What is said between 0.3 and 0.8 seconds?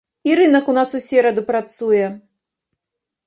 рынак у